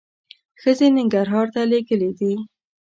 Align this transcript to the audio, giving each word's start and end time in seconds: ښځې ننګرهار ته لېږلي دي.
ښځې 0.61 0.87
ننګرهار 0.95 1.47
ته 1.53 1.61
لېږلي 1.71 2.11
دي. 2.19 2.33